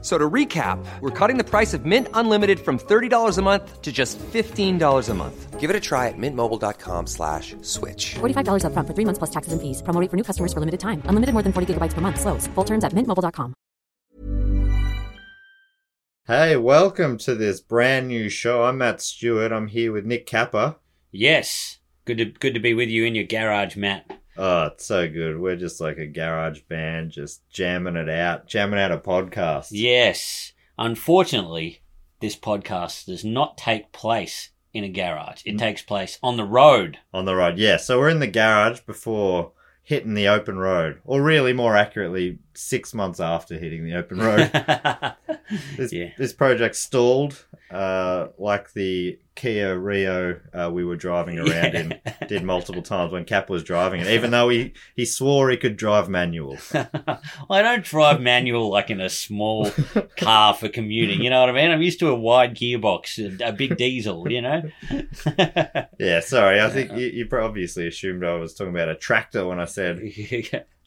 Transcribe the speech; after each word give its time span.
F- 0.00 0.04
So 0.04 0.16
to 0.16 0.30
recap, 0.30 0.78
we're 1.00 1.10
cutting 1.10 1.38
the 1.38 1.44
price 1.44 1.74
of 1.74 1.84
Mint 1.84 2.06
Unlimited 2.14 2.60
from 2.60 2.78
$30 2.78 3.36
a 3.38 3.42
month 3.42 3.82
to 3.82 3.90
just 3.90 4.16
$15 4.32 5.08
a 5.08 5.14
month. 5.14 5.58
Give 5.58 5.70
it 5.70 5.76
a 5.76 5.80
try 5.80 6.06
at 6.06 6.14
mintmobile.com 6.16 7.06
slash 7.08 7.56
switch. 7.62 8.14
$45 8.20 8.62
upfront 8.62 8.86
for 8.86 8.94
three 8.94 9.04
months 9.04 9.18
plus 9.18 9.30
taxes 9.30 9.52
and 9.52 9.60
fees. 9.60 9.82
Promo 9.82 10.00
rate 10.00 10.08
for 10.10 10.16
new 10.16 10.22
customers 10.22 10.52
for 10.52 10.60
limited 10.60 10.78
time. 10.78 11.02
Unlimited 11.06 11.32
more 11.34 11.42
than 11.42 11.52
40 11.52 11.74
gigabytes 11.74 11.94
per 11.94 12.00
month. 12.00 12.20
Slows. 12.20 12.46
Full 12.54 12.64
terms 12.64 12.84
at 12.84 12.92
mintmobile.com. 12.92 13.54
Hey, 16.26 16.56
welcome 16.56 17.16
to 17.18 17.34
this 17.34 17.60
brand 17.60 18.06
new 18.08 18.28
show. 18.28 18.64
I'm 18.64 18.78
Matt 18.78 19.00
Stewart. 19.00 19.50
I'm 19.50 19.66
here 19.68 19.92
with 19.92 20.04
Nick 20.04 20.26
Capper. 20.26 20.76
Yes. 21.10 21.78
Good 22.04 22.18
to 22.18 22.24
good 22.26 22.54
to 22.54 22.60
be 22.60 22.72
with 22.74 22.88
you 22.88 23.04
in 23.04 23.14
your 23.14 23.24
garage, 23.24 23.76
Matt. 23.76 24.17
Oh, 24.40 24.66
it's 24.66 24.86
so 24.86 25.08
good. 25.08 25.40
We're 25.40 25.56
just 25.56 25.80
like 25.80 25.98
a 25.98 26.06
garage 26.06 26.60
band, 26.68 27.10
just 27.10 27.48
jamming 27.50 27.96
it 27.96 28.08
out, 28.08 28.46
jamming 28.46 28.78
out 28.78 28.92
a 28.92 28.98
podcast. 28.98 29.68
Yes. 29.72 30.52
Unfortunately, 30.78 31.82
this 32.20 32.36
podcast 32.36 33.06
does 33.06 33.24
not 33.24 33.58
take 33.58 33.90
place 33.90 34.50
in 34.72 34.84
a 34.84 34.88
garage. 34.88 35.42
It 35.44 35.56
mm. 35.56 35.58
takes 35.58 35.82
place 35.82 36.20
on 36.22 36.36
the 36.36 36.44
road. 36.44 36.98
On 37.12 37.24
the 37.24 37.34
road. 37.34 37.58
Yeah, 37.58 37.78
so 37.78 37.98
we're 37.98 38.10
in 38.10 38.20
the 38.20 38.28
garage 38.28 38.78
before 38.80 39.50
hitting 39.82 40.14
the 40.14 40.28
open 40.28 40.56
road. 40.56 41.00
Or 41.04 41.20
really, 41.20 41.52
more 41.52 41.76
accurately, 41.76 42.38
six 42.54 42.94
months 42.94 43.18
after 43.18 43.58
hitting 43.58 43.84
the 43.84 43.96
open 43.96 44.18
road. 44.18 44.52
this, 45.76 45.92
yeah. 45.92 46.10
this 46.16 46.32
project 46.32 46.76
stalled, 46.76 47.44
uh, 47.70 48.28
like 48.38 48.72
the 48.72 49.18
Kia 49.34 49.78
Rio 49.78 50.40
uh, 50.52 50.70
we 50.72 50.84
were 50.84 50.96
driving 50.96 51.38
around 51.38 51.74
in 51.74 52.00
did 52.26 52.42
multiple 52.42 52.82
times 52.82 53.12
when 53.12 53.24
Cap 53.24 53.48
was 53.48 53.62
driving 53.62 54.00
it, 54.00 54.08
even 54.08 54.30
though 54.30 54.48
he, 54.48 54.72
he 54.96 55.04
swore 55.04 55.50
he 55.50 55.56
could 55.56 55.76
drive 55.76 56.08
manual. 56.08 56.56
I 56.74 57.62
don't 57.62 57.84
drive 57.84 58.20
manual 58.20 58.68
like 58.70 58.90
in 58.90 59.00
a 59.00 59.08
small 59.08 59.70
car 60.16 60.54
for 60.54 60.68
commuting. 60.68 61.20
You 61.22 61.30
know 61.30 61.40
what 61.40 61.50
I 61.50 61.52
mean? 61.52 61.70
I'm 61.70 61.82
used 61.82 62.00
to 62.00 62.08
a 62.08 62.14
wide 62.14 62.56
gearbox, 62.56 63.40
a, 63.40 63.48
a 63.48 63.52
big 63.52 63.76
diesel. 63.76 64.30
You 64.30 64.42
know. 64.42 64.62
Yeah, 65.98 66.20
sorry. 66.20 66.60
I 66.60 66.70
think 66.70 66.92
you, 66.92 67.06
you 67.06 67.28
obviously 67.32 67.86
assumed 67.86 68.24
I 68.24 68.34
was 68.34 68.54
talking 68.54 68.74
about 68.74 68.88
a 68.88 68.94
tractor 68.94 69.46
when 69.46 69.58
I 69.60 69.64
said 69.64 70.00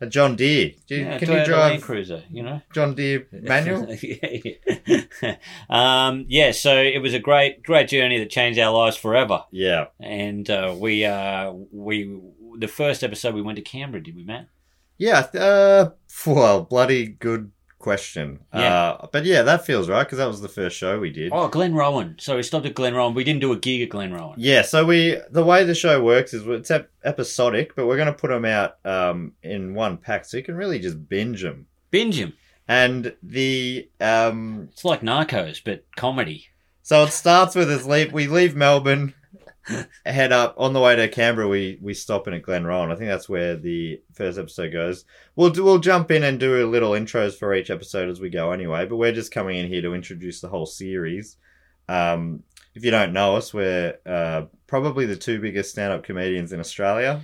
a 0.00 0.06
John 0.06 0.36
Deere. 0.36 0.72
Do 0.86 0.96
you, 0.96 1.02
Yeah, 1.02 1.18
can 1.18 1.28
Toyota 1.28 1.30
you 1.30 1.36
Land 1.36 1.46
drive 1.46 1.82
Cruiser? 1.82 2.22
You 2.30 2.42
know. 2.42 2.60
John 2.72 2.94
Deere 2.94 3.26
manual? 3.32 3.86
yeah. 4.02 5.36
um, 5.68 6.24
yeah. 6.28 6.52
So 6.52 6.76
it 6.80 7.00
was 7.00 7.14
a 7.14 7.18
great, 7.18 7.62
great 7.62 7.88
journey 7.88 8.18
that 8.18 8.30
changed 8.30 8.58
our 8.58 8.72
lives 8.72 8.96
forever. 8.96 9.44
yeah. 9.50 9.86
And 10.00 10.48
uh, 10.48 10.74
we, 10.76 11.04
uh, 11.04 11.52
we, 11.70 12.18
the 12.58 12.68
first 12.68 13.04
episode 13.04 13.34
we 13.34 13.42
went 13.42 13.56
to 13.56 13.62
Canberra, 13.62 14.02
did 14.02 14.16
we, 14.16 14.24
Matt? 14.24 14.48
Yeah. 14.98 15.26
Uh, 15.34 15.90
well, 16.26 16.62
bloody 16.62 17.06
good 17.06 17.52
question. 17.80 18.38
Yeah. 18.54 18.90
Uh, 18.90 19.06
but 19.10 19.24
yeah, 19.24 19.42
that 19.42 19.66
feels 19.66 19.88
right 19.88 20.04
because 20.04 20.18
that 20.18 20.28
was 20.28 20.40
the 20.40 20.48
first 20.48 20.76
show 20.76 21.00
we 21.00 21.10
did. 21.10 21.32
Oh, 21.32 21.48
Glenrowan. 21.48 22.20
So 22.20 22.36
we 22.36 22.44
stopped 22.44 22.66
at 22.66 22.74
Glenrowan. 22.74 23.14
We 23.14 23.24
didn't 23.24 23.40
do 23.40 23.52
a 23.52 23.56
gig 23.56 23.82
at 23.82 23.88
Glenrowan. 23.88 24.34
Yeah, 24.36 24.62
so 24.62 24.84
we 24.84 25.18
the 25.30 25.44
way 25.44 25.64
the 25.64 25.74
show 25.74 26.00
works 26.02 26.32
is 26.32 26.46
it's 26.46 26.70
ep- 26.70 26.90
episodic, 27.04 27.74
but 27.74 27.86
we're 27.86 27.96
going 27.96 28.06
to 28.06 28.12
put 28.12 28.28
them 28.30 28.44
out 28.44 28.76
um, 28.84 29.32
in 29.42 29.74
one 29.74 29.96
pack, 29.96 30.24
so 30.24 30.36
you 30.36 30.44
can 30.44 30.54
really 30.54 30.78
just 30.78 31.08
binge 31.08 31.42
them. 31.42 31.66
Binge 31.90 32.18
them. 32.18 32.34
And 32.68 33.16
the 33.22 33.88
um, 34.00 34.68
It's 34.70 34.84
like 34.84 35.00
Narcos, 35.00 35.60
but 35.64 35.84
comedy. 35.96 36.46
so 36.82 37.02
it 37.02 37.10
starts 37.10 37.56
with 37.56 37.68
us 37.70 37.84
leave. 37.84 38.12
We 38.12 38.28
leave 38.28 38.54
Melbourne, 38.54 39.14
head 40.06 40.32
up 40.32 40.54
on 40.58 40.72
the 40.72 40.80
way 40.80 40.96
to 40.96 41.08
Canberra. 41.08 41.48
We 41.48 41.78
we 41.80 41.94
stop 41.94 42.26
in 42.26 42.34
at 42.34 42.42
Glenrowan. 42.42 42.90
I 42.90 42.96
think 42.96 43.08
that's 43.08 43.28
where 43.28 43.56
the 43.56 44.00
first 44.14 44.38
episode 44.38 44.72
goes. 44.72 45.04
We'll 45.36 45.50
do, 45.50 45.64
we'll 45.64 45.78
jump 45.78 46.10
in 46.10 46.22
and 46.22 46.40
do 46.40 46.64
a 46.64 46.68
little 46.68 46.92
intros 46.92 47.34
for 47.34 47.54
each 47.54 47.70
episode 47.70 48.08
as 48.08 48.20
we 48.20 48.30
go 48.30 48.52
anyway. 48.52 48.86
But 48.86 48.96
we're 48.96 49.12
just 49.12 49.32
coming 49.32 49.58
in 49.58 49.68
here 49.68 49.82
to 49.82 49.94
introduce 49.94 50.40
the 50.40 50.48
whole 50.48 50.66
series. 50.66 51.36
Um, 51.88 52.44
if 52.74 52.84
you 52.84 52.90
don't 52.90 53.12
know 53.12 53.36
us, 53.36 53.52
we're 53.52 53.98
uh, 54.06 54.42
probably 54.66 55.06
the 55.06 55.16
two 55.16 55.40
biggest 55.40 55.70
stand-up 55.70 56.04
comedians 56.04 56.52
in 56.52 56.60
Australia. 56.60 57.20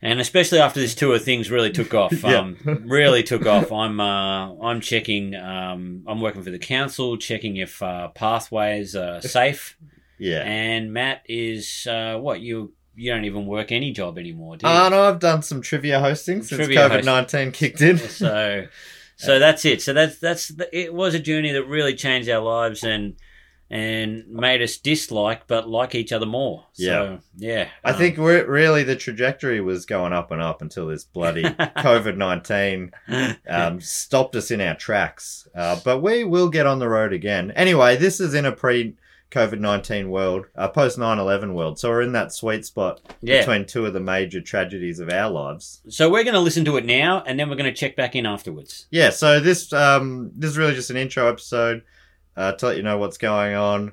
And 0.00 0.20
especially 0.20 0.58
after 0.58 0.80
this 0.80 0.94
tour, 0.94 1.18
things 1.18 1.50
really 1.50 1.70
took 1.70 1.94
off. 1.94 2.12
Yeah. 2.22 2.38
Um, 2.38 2.56
really 2.86 3.22
took 3.22 3.46
off. 3.46 3.72
I'm 3.72 4.00
uh, 4.00 4.54
I'm 4.54 4.80
checking. 4.80 5.34
Um, 5.34 6.04
I'm 6.06 6.20
working 6.20 6.42
for 6.42 6.50
the 6.50 6.58
council, 6.58 7.16
checking 7.16 7.56
if 7.56 7.82
uh, 7.82 8.08
pathways 8.08 8.96
are 8.96 9.20
safe. 9.22 9.76
Yeah. 10.24 10.40
And 10.40 10.90
Matt 10.92 11.22
is 11.28 11.86
uh, 11.86 12.16
what 12.18 12.40
you 12.40 12.72
you 12.96 13.12
don't 13.12 13.26
even 13.26 13.46
work 13.46 13.72
any 13.72 13.92
job 13.92 14.16
anymore, 14.18 14.56
do 14.56 14.66
you? 14.66 14.72
Uh, 14.72 14.88
no, 14.88 15.02
I've 15.02 15.18
done 15.18 15.42
some 15.42 15.60
trivia 15.60 16.00
hosting 16.00 16.42
since 16.42 16.66
COVID 16.66 17.04
nineteen 17.04 17.52
kicked 17.52 17.82
in. 17.82 17.98
so 18.08 18.66
so 19.16 19.38
that's 19.38 19.66
it. 19.66 19.82
So 19.82 19.92
that's 19.92 20.18
that's 20.18 20.50
it 20.72 20.94
was 20.94 21.14
a 21.14 21.20
journey 21.20 21.52
that 21.52 21.66
really 21.66 21.94
changed 21.94 22.30
our 22.30 22.42
lives 22.42 22.84
and 22.84 23.16
and 23.68 24.28
made 24.28 24.62
us 24.62 24.76
dislike 24.76 25.46
but 25.46 25.68
like 25.68 25.94
each 25.94 26.12
other 26.12 26.24
more. 26.24 26.64
So 26.72 27.18
yeah, 27.36 27.68
I 27.84 27.90
um, 27.90 27.98
think 27.98 28.16
we're 28.16 28.46
really 28.46 28.82
the 28.82 28.96
trajectory 28.96 29.60
was 29.60 29.84
going 29.84 30.14
up 30.14 30.30
and 30.30 30.40
up 30.40 30.62
until 30.62 30.86
this 30.86 31.04
bloody 31.04 31.42
COVID 31.48 32.16
nineteen 32.16 32.92
um, 33.46 33.78
stopped 33.82 34.36
us 34.36 34.50
in 34.50 34.62
our 34.62 34.74
tracks. 34.74 35.46
Uh, 35.54 35.78
but 35.84 36.00
we 36.00 36.24
will 36.24 36.48
get 36.48 36.64
on 36.64 36.78
the 36.78 36.88
road 36.88 37.12
again. 37.12 37.50
Anyway, 37.50 37.96
this 37.96 38.20
is 38.20 38.32
in 38.32 38.46
a 38.46 38.52
pre 38.52 38.96
COVID 39.34 39.58
nineteen 39.58 40.10
world, 40.10 40.46
uh, 40.56 40.68
post 40.68 40.96
9-11 40.98 41.54
world. 41.54 41.78
So 41.78 41.90
we're 41.90 42.02
in 42.02 42.12
that 42.12 42.32
sweet 42.32 42.64
spot 42.64 43.00
Yeah. 43.20 43.40
between 43.40 43.66
two 43.66 43.84
of 43.86 43.92
the 43.92 44.00
major 44.00 44.40
tragedies 44.40 45.00
of 45.00 45.10
our 45.10 45.30
lives. 45.30 45.82
so 45.88 46.08
we're 46.10 46.22
going 46.24 46.34
to 46.34 46.40
listen 46.40 46.64
to 46.66 46.76
it 46.76 46.84
now 46.86 47.22
and 47.26 47.38
then 47.38 47.48
we're 47.50 47.56
going 47.56 47.72
to 47.72 47.80
check 47.80 47.96
back 47.96 48.14
in 48.14 48.26
afterwards. 48.26 48.86
Yeah, 48.90 49.10
so 49.10 49.40
this 49.40 49.72
um 49.72 50.30
this 50.36 50.50
is 50.50 50.58
really 50.58 50.74
just 50.74 50.90
an 50.90 50.96
intro 50.96 51.28
episode 51.28 51.82
uh, 52.36 52.52
to 52.52 52.66
let 52.66 52.76
you 52.76 52.82
know 52.82 52.98
what's 52.98 53.18
going 53.18 53.54
on. 53.54 53.92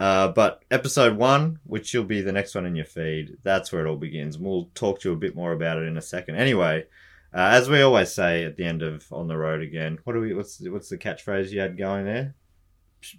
Uh, 0.00 0.26
but 0.28 0.64
episode 0.70 1.16
one, 1.16 1.58
which 1.64 1.94
will 1.94 2.02
be 2.04 2.20
the 2.22 2.32
next 2.32 2.54
one 2.54 2.66
in 2.66 2.74
your 2.74 2.84
feed, 2.84 3.36
that's 3.44 3.70
where 3.72 3.86
it 3.86 3.88
all 3.88 3.96
begins. 3.96 4.34
And 4.36 4.44
we'll 4.44 4.68
talk 4.74 5.00
to 5.00 5.10
you 5.10 5.14
a 5.14 5.18
bit 5.18 5.36
more 5.36 5.52
about 5.52 5.78
it 5.78 5.84
in 5.86 5.96
a 5.96 6.02
second. 6.02 6.36
Anyway, 6.36 6.86
uh, 7.32 7.50
as 7.52 7.70
we 7.70 7.80
always 7.82 8.12
say 8.12 8.44
at 8.44 8.56
the 8.56 8.64
end 8.64 8.82
of 8.82 9.06
On 9.12 9.28
the 9.28 9.36
Road 9.36 9.62
Again, 9.62 9.98
what 10.04 10.14
do 10.14 10.20
we? 10.20 10.34
What's 10.34 10.60
what's 10.68 10.88
the 10.88 10.98
catchphrase 10.98 11.50
you 11.50 11.60
had 11.60 11.78
going 11.78 12.04
there? 12.04 12.34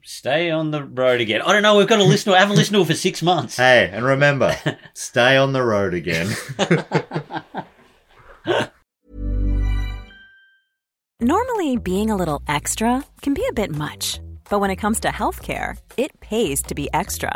Stay 0.04 0.50
on 0.50 0.72
the 0.72 0.84
road 0.84 1.20
again. 1.20 1.42
I 1.42 1.52
don't 1.52 1.62
know. 1.62 1.78
We've 1.78 1.88
got 1.88 1.98
to 1.98 2.04
listen 2.04 2.32
to. 2.32 2.38
I 2.38 2.42
haven't 2.42 2.56
listened 2.56 2.76
to 2.76 2.82
it 2.82 2.88
for 2.88 2.94
six 2.94 3.22
months. 3.22 3.58
Hey, 3.58 3.90
and 3.92 4.06
remember, 4.06 4.56
stay 4.94 5.36
on 5.36 5.54
the 5.54 5.64
road 5.64 5.94
again. 5.94 6.30
Normally, 11.20 11.78
being 11.78 12.10
a 12.10 12.16
little 12.16 12.42
extra 12.48 13.04
can 13.22 13.34
be 13.34 13.46
a 13.50 13.54
bit 13.54 13.76
much, 13.76 14.20
but 14.50 14.60
when 14.60 14.72
it 14.72 14.78
comes 14.78 15.00
to 15.02 15.10
healthcare, 15.10 15.78
it 15.98 16.18
pays 16.20 16.62
to 16.64 16.76
be 16.76 16.90
extra. 16.94 17.36